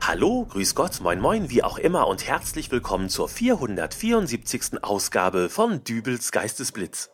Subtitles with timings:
[0.00, 4.82] Hallo, grüß Gott, moin moin, wie auch immer und herzlich willkommen zur 474.
[4.82, 7.10] Ausgabe von Dübels Geistesblitz.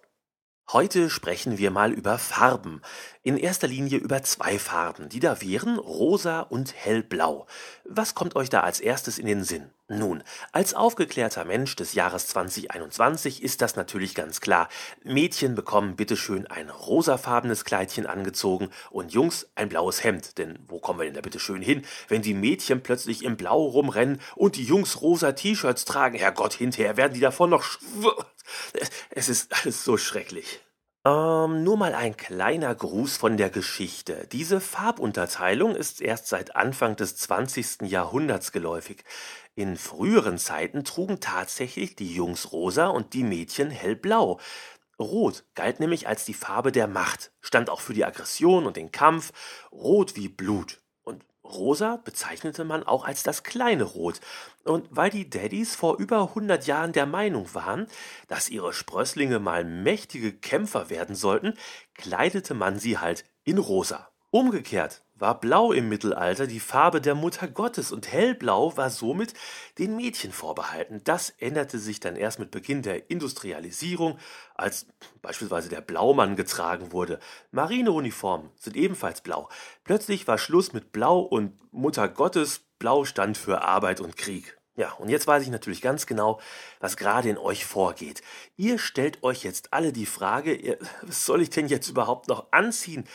[0.72, 2.80] Heute sprechen wir mal über Farben.
[3.22, 7.46] In erster Linie über zwei Farben, die da wären rosa und hellblau.
[7.84, 9.70] Was kommt euch da als erstes in den Sinn?
[9.88, 14.70] Nun, als aufgeklärter Mensch des Jahres 2021 ist das natürlich ganz klar.
[15.02, 20.38] Mädchen bekommen bitteschön ein rosafarbenes Kleidchen angezogen und Jungs ein blaues Hemd.
[20.38, 24.20] Denn wo kommen wir denn da bitteschön hin, wenn die Mädchen plötzlich im Blau rumrennen
[24.34, 26.16] und die Jungs rosa T-Shirts tragen?
[26.16, 28.08] Herrgott, hinterher werden die davon noch schw
[29.10, 30.60] es ist alles so schrecklich.
[31.06, 34.26] Ähm, nur mal ein kleiner Gruß von der Geschichte.
[34.32, 37.82] Diese Farbunterteilung ist erst seit Anfang des 20.
[37.82, 39.04] Jahrhunderts geläufig.
[39.54, 44.40] In früheren Zeiten trugen tatsächlich die Jungs rosa und die Mädchen hellblau.
[44.98, 48.90] Rot galt nämlich als die Farbe der Macht, stand auch für die Aggression und den
[48.90, 49.32] Kampf,
[49.72, 50.83] rot wie Blut.
[51.44, 54.20] Rosa bezeichnete man auch als das kleine Rot.
[54.64, 57.86] Und weil die Daddys vor über 100 Jahren der Meinung waren,
[58.28, 61.54] dass ihre Sprösslinge mal mächtige Kämpfer werden sollten,
[61.94, 64.13] kleidete man sie halt in Rosa.
[64.34, 69.32] Umgekehrt war Blau im Mittelalter die Farbe der Mutter Gottes und Hellblau war somit
[69.78, 71.00] den Mädchen vorbehalten.
[71.04, 74.18] Das änderte sich dann erst mit Beginn der Industrialisierung,
[74.56, 74.88] als
[75.22, 77.20] beispielsweise der Blaumann getragen wurde.
[77.52, 79.48] Marineuniformen sind ebenfalls blau.
[79.84, 84.58] Plötzlich war Schluss mit Blau und Mutter Gottes Blau stand für Arbeit und Krieg.
[84.74, 86.40] Ja, und jetzt weiß ich natürlich ganz genau,
[86.80, 88.22] was gerade in euch vorgeht.
[88.56, 93.06] Ihr stellt euch jetzt alle die Frage, was soll ich denn jetzt überhaupt noch anziehen?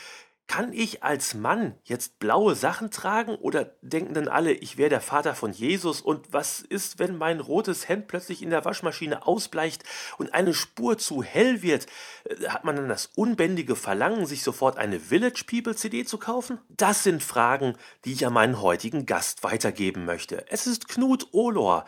[0.50, 5.00] Kann ich als Mann jetzt blaue Sachen tragen oder denken dann alle, ich wäre der
[5.00, 9.84] Vater von Jesus und was ist, wenn mein rotes Hemd plötzlich in der Waschmaschine ausbleicht
[10.18, 11.86] und eine Spur zu hell wird?
[12.24, 16.58] Äh, hat man dann das unbändige Verlangen, sich sofort eine Village People CD zu kaufen?
[16.68, 20.50] Das sind Fragen, die ich an meinen heutigen Gast weitergeben möchte.
[20.50, 21.84] Es ist Knut Ohlor.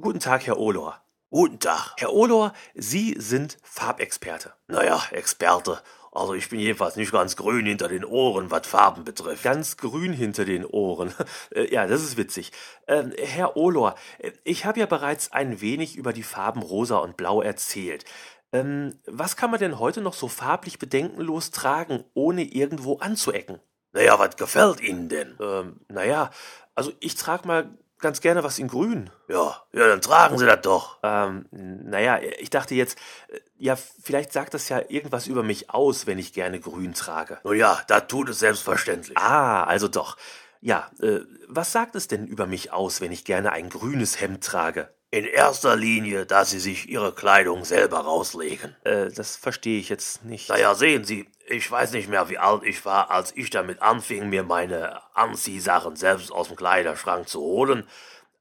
[0.00, 0.98] Guten Tag, Herr Ohlor.
[1.28, 1.92] Guten Tag.
[1.98, 4.54] Herr Ohlor, Sie sind Farbexperte.
[4.66, 5.82] Naja, Experte
[6.12, 9.42] also ich bin jedenfalls nicht ganz grün hinter den Ohren, was Farben betrifft.
[9.42, 11.14] Ganz grün hinter den Ohren.
[11.54, 12.52] Äh, ja, das ist witzig.
[12.86, 17.16] Ähm, Herr Olor, äh, ich habe ja bereits ein wenig über die Farben rosa und
[17.16, 18.04] blau erzählt.
[18.52, 23.60] Ähm, was kann man denn heute noch so farblich bedenkenlos tragen, ohne irgendwo anzuecken?
[23.92, 25.36] Naja, was gefällt Ihnen denn?
[25.40, 26.30] Ähm, naja,
[26.74, 29.10] also ich trage mal ganz gerne was in grün.
[29.28, 30.98] Ja, ja, dann tragen Sie das doch.
[31.02, 32.98] Ähm, naja, ich dachte jetzt,
[33.28, 37.38] äh, ja, vielleicht sagt das ja irgendwas über mich aus, wenn ich gerne grün trage.
[37.44, 39.16] Oh ja, da tut es selbstverständlich.
[39.18, 40.16] Ah, also doch.
[40.60, 44.42] Ja, äh, was sagt es denn über mich aus, wenn ich gerne ein grünes Hemd
[44.44, 44.88] trage?
[45.10, 48.76] In erster Linie, dass Sie sich Ihre Kleidung selber rauslegen.
[48.84, 50.50] Äh, das verstehe ich jetzt nicht.
[50.50, 54.28] Naja, sehen Sie, ich weiß nicht mehr, wie alt ich war, als ich damit anfing,
[54.28, 57.88] mir meine Anziehsachen selbst aus dem Kleiderschrank zu holen.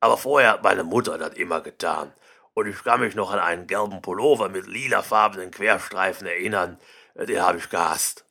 [0.01, 2.13] Aber vorher hat meine Mutter das immer getan.
[2.53, 6.79] Und ich kann mich noch an einen gelben Pullover mit lilafarbenen Querstreifen erinnern.
[7.15, 8.25] Den habe ich gehasst.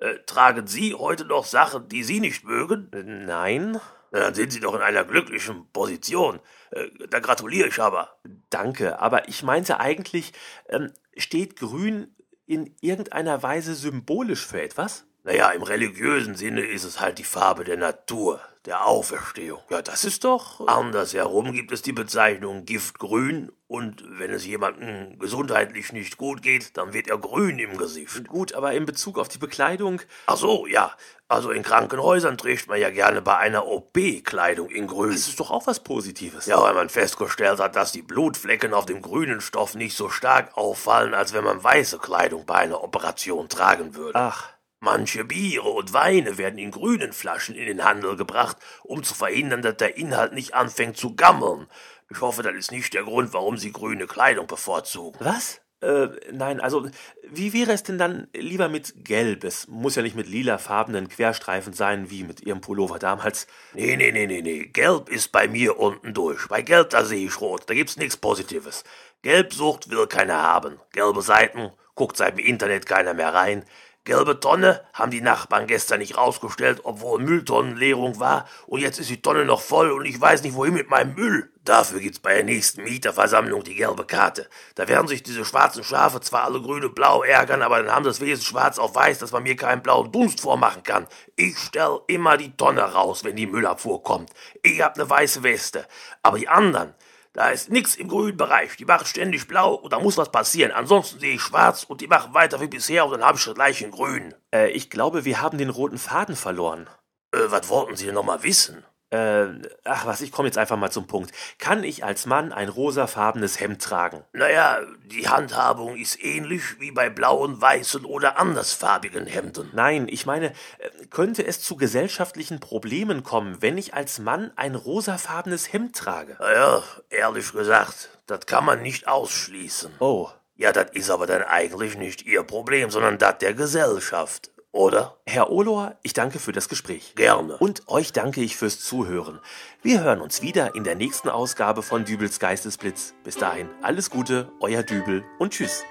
[0.00, 2.90] Äh, tragen Sie heute noch Sachen, die Sie nicht mögen?
[3.26, 3.80] Nein.
[4.18, 6.40] Dann sind Sie doch in einer glücklichen Position.
[6.70, 8.18] Äh, da gratuliere ich aber.
[8.50, 10.32] Danke, aber ich meinte eigentlich,
[10.68, 12.14] ähm, steht Grün
[12.46, 15.06] in irgendeiner Weise symbolisch für etwas?
[15.30, 19.60] Naja, im religiösen Sinne ist es halt die Farbe der Natur, der Auferstehung.
[19.70, 20.66] Ja, das ist doch.
[20.66, 26.94] Andersherum gibt es die Bezeichnung Giftgrün und wenn es jemandem gesundheitlich nicht gut geht, dann
[26.94, 28.26] wird er grün im Gesicht.
[28.26, 30.00] Gut, aber in Bezug auf die Bekleidung.
[30.26, 30.96] Ach so, ja.
[31.28, 35.12] Also in Krankenhäusern trägt man ja gerne bei einer OP Kleidung in grün.
[35.12, 36.46] Das ist doch auch was Positives.
[36.46, 40.56] Ja, weil man festgestellt hat, dass die Blutflecken auf dem grünen Stoff nicht so stark
[40.56, 44.18] auffallen, als wenn man weiße Kleidung bei einer Operation tragen würde.
[44.18, 44.48] Ach.
[44.82, 49.60] Manche Biere und Weine werden in grünen Flaschen in den Handel gebracht, um zu verhindern,
[49.60, 51.66] dass der Inhalt nicht anfängt zu gammeln.
[52.08, 55.18] Ich hoffe, das ist nicht der Grund, warum Sie grüne Kleidung bevorzugen.
[55.20, 55.60] Was?
[55.82, 56.88] Äh, nein, also,
[57.22, 59.44] wie wäre es denn dann lieber mit Gelb?
[59.44, 63.46] Es muss ja nicht mit lilafarbenen Querstreifen sein, wie mit Ihrem Pullover damals.
[63.74, 64.66] Nee, nee, nee, nee, nee.
[64.66, 66.48] Gelb ist bei mir unten durch.
[66.48, 67.64] Bei Gelb, da sehe ich rot.
[67.66, 68.84] Da gibt's nichts Positives.
[69.22, 70.80] Gelbsucht will keiner haben.
[70.92, 73.64] Gelbe Seiten, guckt seit dem Internet keiner mehr rein.
[74.04, 78.46] Gelbe Tonne haben die Nachbarn gestern nicht rausgestellt, obwohl Mülltonnenleerung war.
[78.66, 81.52] Und jetzt ist die Tonne noch voll und ich weiß nicht, wohin mit meinem Müll.
[81.64, 84.48] Dafür gibt's bei der nächsten Mieterversammlung die gelbe Karte.
[84.74, 88.04] Da werden sich diese schwarzen Schafe zwar alle grün und blau ärgern, aber dann haben
[88.04, 91.06] das Wesen schwarz auf weiß, dass man mir keinen blauen Dunst vormachen kann.
[91.36, 94.30] Ich stell immer die Tonne raus, wenn die Müllabfuhr kommt.
[94.62, 95.86] Ich hab ne weiße Weste.
[96.22, 96.94] Aber die anderen,
[97.32, 98.76] da ist nix im grünen Bereich.
[98.76, 100.72] Die machen ständig blau und da muss was passieren.
[100.72, 103.54] Ansonsten sehe ich schwarz und die machen weiter wie bisher und dann habe ich das
[103.54, 104.34] gleiche in grün.
[104.52, 106.88] Äh, ich glaube, wir haben den roten Faden verloren.
[107.32, 108.84] Äh, was wollten Sie denn noch mal wissen?
[109.10, 109.46] Äh,
[109.84, 111.32] ach was, ich komme jetzt einfach mal zum Punkt.
[111.58, 114.22] Kann ich als Mann ein rosafarbenes Hemd tragen?
[114.32, 119.68] Naja, die Handhabung ist ähnlich wie bei blauen, weißen oder andersfarbigen Hemden.
[119.72, 124.76] Nein, ich meine, äh, könnte es zu gesellschaftlichen Problemen kommen, wenn ich als Mann ein
[124.76, 126.36] rosafarbenes Hemd trage?
[126.38, 129.92] Naja, ehrlich gesagt, das kann man nicht ausschließen.
[129.98, 130.28] Oh.
[130.54, 135.16] Ja, das ist aber dann eigentlich nicht Ihr Problem, sondern das der Gesellschaft oder?
[135.26, 137.14] Herr Ohlor, ich danke für das Gespräch.
[137.16, 137.56] Gerne.
[137.58, 139.40] Und euch danke ich fürs Zuhören.
[139.82, 143.14] Wir hören uns wieder in der nächsten Ausgabe von Dübels Geistesblitz.
[143.24, 145.84] Bis dahin, alles Gute, euer Dübel und tschüss.